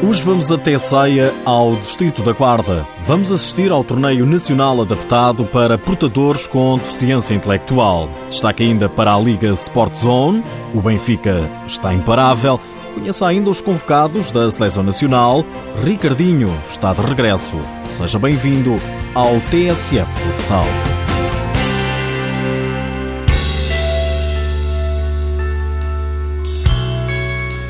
[0.00, 2.86] Hoje vamos até Ceia, ao Distrito da Guarda.
[3.04, 8.08] Vamos assistir ao torneio nacional adaptado para portadores com deficiência intelectual.
[8.28, 10.44] Destaque ainda para a Liga Sport Zone.
[10.72, 12.60] O Benfica está imparável.
[12.94, 15.44] Conheça ainda os convocados da Seleção Nacional.
[15.82, 17.56] Ricardinho está de regresso.
[17.88, 18.76] Seja bem-vindo
[19.14, 20.97] ao TSF Futsal.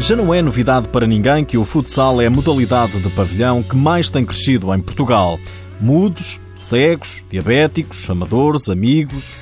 [0.00, 3.76] Já não é novidade para ninguém que o futsal é a modalidade de pavilhão que
[3.76, 5.40] mais tem crescido em Portugal.
[5.80, 9.34] Mudos, cegos, diabéticos, amadores, amigos.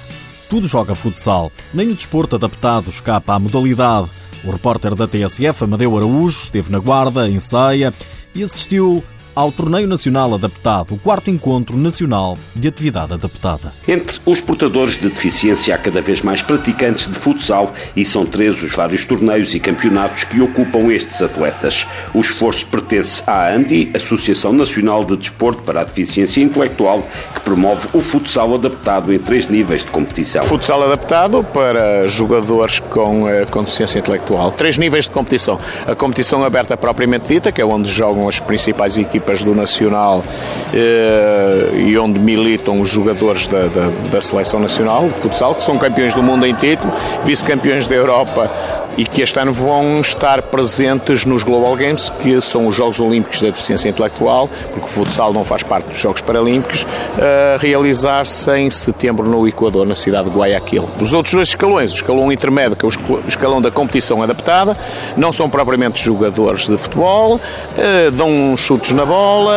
[0.48, 1.52] Tudo joga futsal.
[1.74, 4.10] Nem o desporto adaptado escapa à modalidade.
[4.44, 7.92] O repórter da TSF, Amadeu Araújo, esteve na Guarda, em Ceia,
[8.34, 9.04] e assistiu
[9.36, 13.70] ao Torneio Nacional Adaptado, o quarto encontro nacional de atividade adaptada.
[13.86, 18.62] Entre os portadores de deficiência há cada vez mais praticantes de futsal e são três
[18.62, 21.86] os vários torneios e campeonatos que ocupam estes atletas.
[22.14, 27.88] O esforço pertence à ANDI, Associação Nacional de Desporto para a Deficiência Intelectual, que promove
[27.92, 30.44] o futsal adaptado em três níveis de competição.
[30.44, 34.50] Futsal adaptado para jogadores com, eh, com deficiência intelectual.
[34.52, 35.58] Três níveis de competição.
[35.86, 40.24] A competição aberta propriamente dita, que é onde jogam as principais equipas equipas do Nacional
[40.72, 45.76] eh, e onde militam os jogadores da, da, da, Seleção Nacional de Futsal, que são
[45.76, 46.92] campeões do mundo em título,
[47.24, 48.50] vice-campeões da Europa
[48.96, 53.40] e que este ano vão estar presentes nos Global Games, que são os Jogos Olímpicos
[53.40, 56.86] da Deficiência Intelectual, porque o futsal não faz parte dos Jogos Paralímpicos,
[57.18, 60.88] a realizar-se em setembro no Equador, na cidade de Guayaquil.
[60.98, 64.76] Dos outros dois escalões, o escalão intermédio, que é o escalão da competição adaptada,
[65.16, 67.40] não são propriamente jogadores de futebol,
[67.76, 69.52] eh, dão chutes na bola,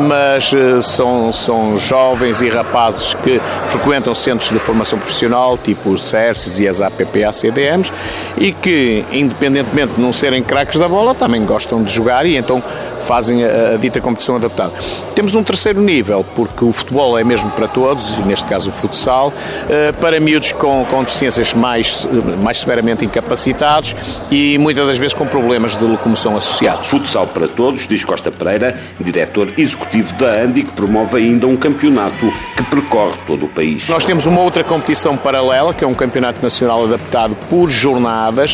[0.00, 6.04] mas eh, são, são jovens e rapazes que frequentam centros de formação profissional, tipo os
[6.04, 7.92] CERCs e as APPA-CDMs,
[8.36, 12.62] e que, independentemente de não serem craques da bola, também gostam de jogar e então
[13.04, 14.72] fazem a, a, dita competição adaptada.
[15.14, 18.72] Temos um terceiro nível, porque o futebol é mesmo para todos, e neste caso o
[18.72, 22.08] futsal, uh, para miúdos com, com deficiências mais,
[22.42, 23.94] mais severamente incapacitados
[24.30, 26.86] e muitas das vezes com problemas de locomoção associados.
[26.86, 32.32] Futsal para todos, diz Costa Pereira, diretor executivo da ANDI, que promove ainda um campeonato
[32.56, 33.86] que percorre todo o país.
[33.88, 38.53] Nós temos uma outra competição paralela, que é um campeonato nacional adaptado por jornadas,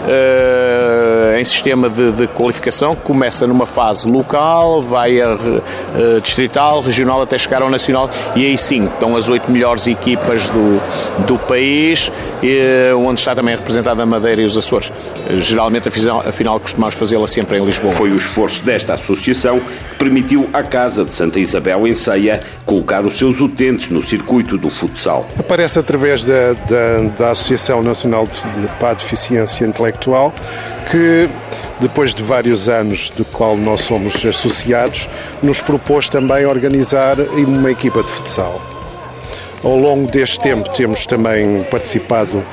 [0.01, 6.81] uh, em sistema de, de qualificação, que começa numa fase local, vai a, a distrital,
[6.81, 10.81] regional até chegar ao nacional e aí sim estão as oito melhores equipas do,
[11.25, 14.91] do país, e, onde está também representada a Madeira e os Açores.
[15.35, 17.93] Geralmente a final, a final costumamos fazê-la sempre em Lisboa.
[17.93, 23.05] Foi o esforço desta associação que permitiu à Casa de Santa Isabel em Ceia colocar
[23.05, 25.27] os seus utentes no circuito do futsal.
[25.37, 29.90] Aparece através da, da, da Associação Nacional de, de, para a Deficiência Intelectual
[30.89, 31.29] que
[31.81, 35.09] depois de vários anos do qual nós somos associados,
[35.41, 38.61] nos propôs também organizar uma equipa de futsal.
[39.63, 42.43] Ao longo deste tempo temos também participado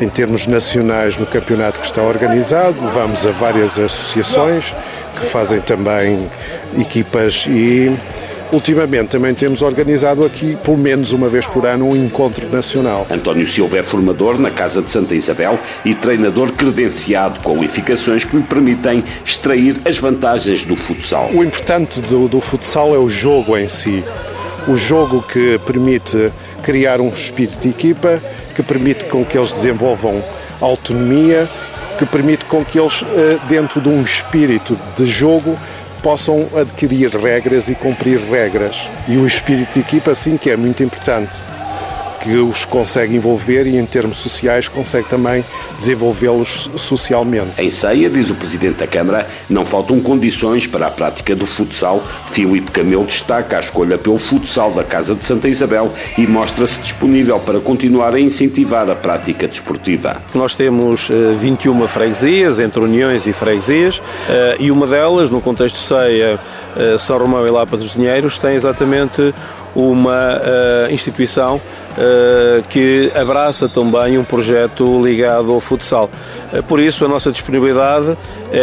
[0.00, 4.74] em termos nacionais no campeonato que está organizado, vamos a várias associações
[5.18, 6.28] que fazem também
[6.78, 7.96] equipas e
[8.54, 13.04] Ultimamente também temos organizado aqui, pelo menos uma vez por ano, um encontro nacional.
[13.10, 18.44] António Silva é formador na Casa de Santa Isabel e treinador credenciado, qualificações que lhe
[18.44, 21.30] permitem extrair as vantagens do futsal.
[21.34, 24.04] O importante do, do futsal é o jogo em si.
[24.68, 26.32] O jogo que permite
[26.62, 28.22] criar um espírito de equipa,
[28.54, 30.22] que permite com que eles desenvolvam
[30.60, 31.48] autonomia,
[31.98, 35.58] que permite com que eles, eh, dentro de um espírito de jogo,
[36.04, 38.86] possam adquirir regras e cumprir regras.
[39.08, 41.42] E o espírito de equipa, sim, que é muito importante
[42.24, 45.44] que os consegue envolver e, em termos sociais, consegue também
[45.76, 47.50] desenvolvê-los socialmente.
[47.58, 52.02] Em ceia, diz o Presidente da Câmara, não faltam condições para a prática do futsal.
[52.30, 57.38] Filipe Camelo destaca a escolha pelo futsal da Casa de Santa Isabel e mostra-se disponível
[57.38, 60.22] para continuar a incentivar a prática desportiva.
[60.34, 65.78] Nós temos 21 eh, freguesias, entre uniões e freguesias, eh, e uma delas, no contexto
[65.78, 66.40] ceia,
[66.74, 69.34] eh, São Romão e Lapa dos Dinheiros, tem exatamente
[69.74, 70.40] uma
[70.90, 71.60] instituição
[71.96, 76.10] eh, que abraça também um projeto ligado ao futsal.
[76.52, 78.18] Eh, por isso, a nossa disponibilidade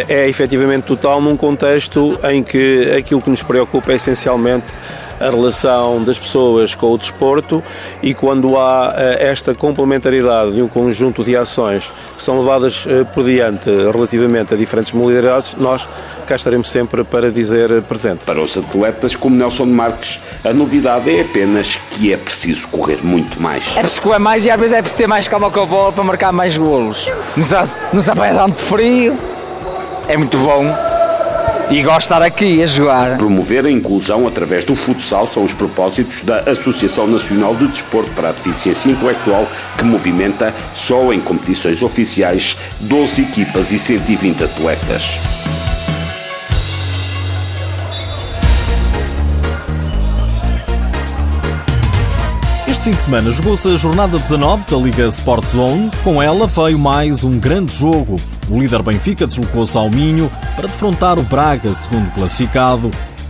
[0.10, 4.66] é efetivamente total num contexto em que aquilo que nos preocupa é essencialmente
[5.22, 7.64] a relação das pessoas com o desporto
[8.02, 13.70] e quando há esta complementaridade de um conjunto de ações que são levadas por diante
[13.70, 15.88] relativamente a diferentes modalidades, nós
[16.26, 18.26] cá estaremos sempre para dizer presente.
[18.26, 23.42] Para os atletas como Nelson Marques, a novidade é apenas que é preciso correr muito
[23.42, 23.76] mais.
[23.78, 25.92] É preciso correr mais e às vezes é preciso ter mais calma com a bola
[25.92, 27.08] para marcar mais golos.
[27.36, 27.52] Nos,
[27.94, 29.18] nos apanha tanto frio,
[30.08, 30.91] é muito bom.
[31.72, 33.18] E gosto de estar aqui a jogar.
[33.18, 38.30] Promover a inclusão através do futsal são os propósitos da Associação Nacional de Desporto para
[38.30, 39.48] a Deficiência Intelectual,
[39.78, 45.61] que movimenta, só em competições oficiais, 12 equipas e 120 atletas.
[52.82, 55.92] Este fim de semana jogou-se a jornada 19 da Liga Sport Zone.
[56.04, 58.16] Com ela veio mais um grande jogo.
[58.50, 62.90] O líder Benfica deslocou-se ao Minho para defrontar o Braga, segundo classificado.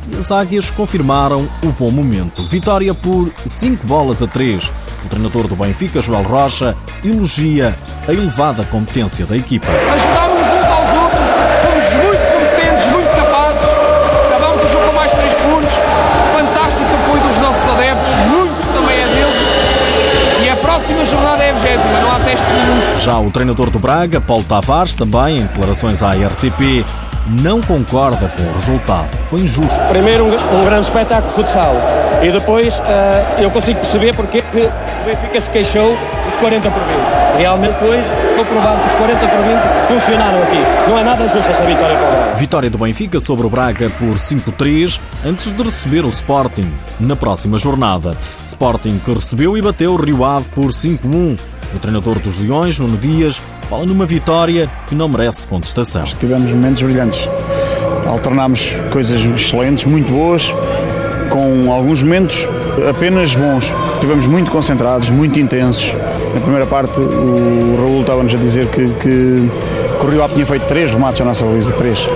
[0.10, 2.48] E as águias confirmaram o bom momento.
[2.48, 4.72] Vitória por 5 bolas a 3.
[5.04, 7.78] O treinador do Benfica, Joel Rocha, elogia
[8.08, 9.68] a elevada competência da equipa.
[23.28, 26.86] O treinador do Braga, Paulo Tavares, também em declarações à RTP,
[27.42, 29.10] não concorda com o resultado.
[29.30, 29.82] Foi injusto.
[29.88, 31.76] Primeiro, um, um grande espetáculo de futsal.
[32.22, 36.82] E depois, eh, eu consigo perceber porque que o Benfica se queixou dos 40 por
[36.84, 36.92] 20.
[37.38, 40.90] Realmente, hoje, estou provado que os 40 por 20 funcionaram aqui.
[40.90, 42.36] Não é nada justo essa vitória para o Braga.
[42.36, 47.58] Vitória do Benfica sobre o Braga por 5-3 antes de receber o Sporting na próxima
[47.58, 48.16] jornada.
[48.44, 51.38] Sporting que recebeu e bateu o Rio Ave por 5-1.
[51.74, 56.04] O treinador dos Leões, Nuno Dias, fala numa vitória que não merece contestação.
[56.04, 57.28] Tivemos momentos brilhantes.
[58.06, 60.54] Alternámos coisas excelentes, muito boas,
[61.30, 62.48] com alguns momentos
[62.90, 63.74] apenas bons.
[63.94, 65.94] Estivemos muito concentrados, muito intensos.
[66.34, 69.50] Na primeira parte, o Raul estava-nos a dizer que, que,
[70.22, 72.10] Ave tinha feito três remates à nossa baliza, três.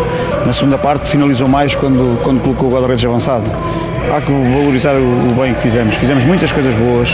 [0.46, 3.46] Na segunda parte, finalizou mais quando, quando colocou o guarda-redes avançado.
[4.14, 5.96] Há que valorizar o, o bem que fizemos.
[5.96, 7.10] Fizemos muitas coisas boas,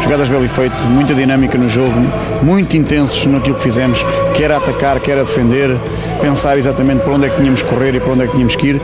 [0.00, 1.94] jogadas belo e feito, muita dinâmica no jogo,
[2.42, 4.04] muito intensos naquilo que fizemos,
[4.34, 5.76] quer atacar, quer a defender,
[6.20, 8.56] pensar exatamente para onde é que tínhamos que correr e para onde é que tínhamos
[8.56, 8.80] que ir.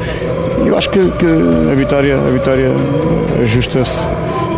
[0.64, 1.26] Eu acho que, que
[1.70, 2.70] a vitória, a vitória
[3.42, 4.06] ajusta-se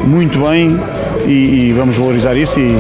[0.05, 0.79] muito bem
[1.27, 2.77] e, e, vamos valorizar isso e,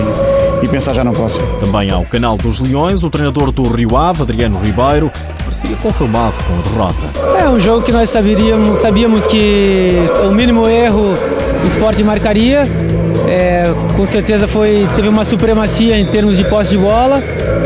[0.62, 1.46] e pensar já no próximo.
[1.58, 5.10] Também ao canal dos Leões, o treinador do Rio Ave, Adriano Ribeiro,
[5.42, 7.42] parecia conformado com a derrota.
[7.42, 9.92] É um jogo que nós sabíamos, sabíamos que
[10.28, 12.64] o mínimo erro o esporte marcaria.
[13.34, 13.64] É,
[13.96, 17.20] com certeza foi teve uma supremacia em termos de posse de bola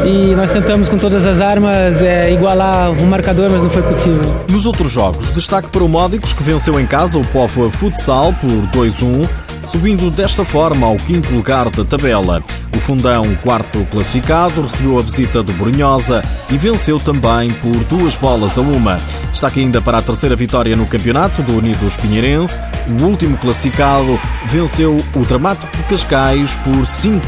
[0.06, 4.35] e nós tentamos com todas as armas é, igualar o marcador, mas não foi possível.
[4.50, 8.81] Nos outros jogos, destaque para o Módicos que venceu em casa o Povo Futsal por
[8.81, 9.29] 2-1,
[9.63, 12.43] subindo desta forma ao quinto lugar da tabela.
[12.77, 18.57] O Fundão, quarto classificado, recebeu a visita do Brunhosa e venceu também por duas bolas
[18.57, 18.99] a uma.
[19.31, 22.59] Destaque ainda para a terceira vitória no campeonato do Unidos Pinheirense.
[23.01, 27.21] O último classificado venceu o Dramático de Cascais por 5-1.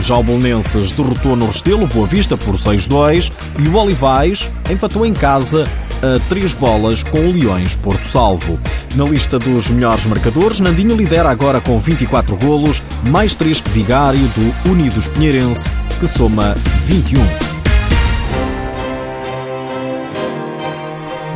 [0.00, 5.12] Já o Bolonenses derrotou no Restelo Boa Vista por 6-2 e o Olivais empatou em
[5.12, 5.64] casa
[6.02, 8.58] a três bolas com o Leões Porto Salvo.
[8.94, 14.26] Na lista dos melhores marcadores, Nandinho lidera agora com 24 golos, mais 3 que Vigário
[14.28, 16.54] do Unidos Pinheirense, que soma
[16.84, 17.50] 21.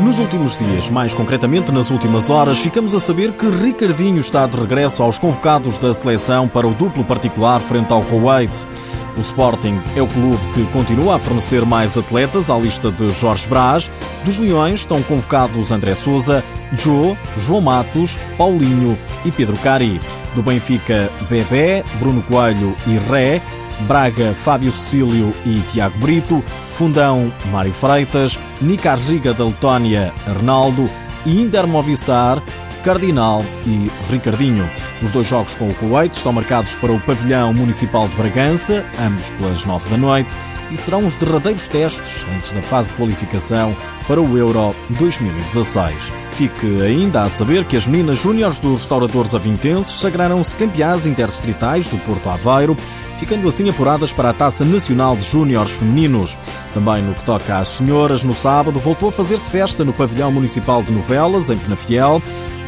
[0.02, 4.58] Nos últimos dias, mais concretamente nas últimas horas, ficamos a saber que Ricardinho está de
[4.58, 8.52] regresso aos convocados da seleção para o duplo particular frente ao Kuwait.
[9.16, 13.46] O Sporting é o clube que continua a fornecer mais atletas à lista de Jorge
[13.46, 13.90] Brás.
[14.24, 20.00] Dos Leões estão convocados André Souza, Joe, João Matos, Paulinho e Pedro Cari.
[20.34, 23.40] Do Benfica, Bebé, Bruno Coelho e Ré.
[23.86, 26.42] Braga, Fábio Cecílio e Tiago Brito.
[26.72, 28.38] Fundão, Mário Freitas.
[28.60, 30.90] Nica Riga da Letónia, Arnaldo.
[31.24, 32.42] E Inter Movistar,
[32.84, 34.70] Cardinal e Ricardinho.
[35.02, 39.30] Os dois jogos com o Kuwait estão marcados para o Pavilhão Municipal de Bragança, ambos
[39.32, 40.30] pelas nove da noite,
[40.70, 46.12] e serão os derradeiros testes antes da fase de qualificação para o Euro 2016.
[46.32, 51.96] Fique ainda a saber que as meninas júniores dos restauradores avintenses sagraram-se campeãs interdistritais do
[51.98, 52.76] Porto Aveiro,
[53.18, 56.36] ficando assim apuradas para a Taça Nacional de Júniores Femininos.
[56.74, 60.82] Também no que toca às senhoras, no sábado voltou a fazer-se festa no Pavilhão Municipal
[60.82, 62.20] de Novelas, em Penafiel.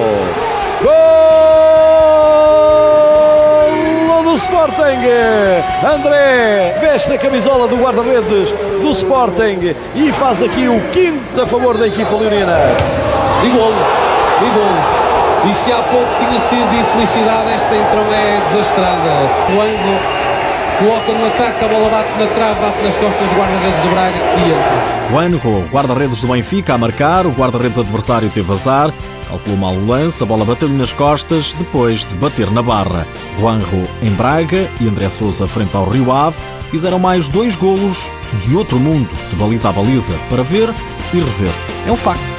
[0.83, 1.21] Golo
[4.31, 5.03] do Sporting.
[5.85, 11.77] André veste a camisola do guarda-redes do Sporting e faz aqui o quinto a favor
[11.77, 12.57] da equipa leonina.
[13.45, 13.75] E golo,
[14.41, 15.51] e golo.
[15.51, 19.11] E se há pouco tinha sido de infelicidade, esta então é desastrada.
[19.47, 20.20] Quando
[20.81, 24.17] coloca no ataque, a bola bate na trave, bate nas costas do guarda-redes do Braga
[24.17, 25.11] e entra.
[25.11, 28.93] Juanjo, guarda-redes do Benfica, a marcar, o guarda-redes adversário teve azar,
[29.29, 33.07] calculou mal o lance, a bola bateu-lhe nas costas, depois de bater na barra.
[33.39, 36.39] Juanjo em Braga e André Sousa frente ao Rio Ave
[36.71, 38.11] fizeram mais dois golos
[38.47, 40.73] de outro mundo, de baliza a baliza, para ver
[41.13, 41.53] e rever.
[41.87, 42.30] É um facto.